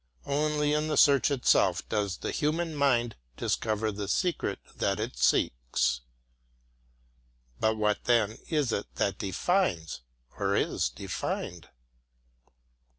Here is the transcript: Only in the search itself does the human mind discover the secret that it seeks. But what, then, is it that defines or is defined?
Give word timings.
Only 0.25 0.73
in 0.73 0.87
the 0.87 0.97
search 0.97 1.29
itself 1.29 1.87
does 1.87 2.17
the 2.17 2.31
human 2.31 2.73
mind 2.75 3.17
discover 3.37 3.91
the 3.91 4.07
secret 4.07 4.57
that 4.75 4.99
it 4.99 5.15
seeks. 5.15 6.01
But 7.59 7.77
what, 7.77 8.05
then, 8.05 8.39
is 8.49 8.71
it 8.71 8.87
that 8.95 9.19
defines 9.19 10.01
or 10.39 10.55
is 10.55 10.89
defined? 10.89 11.69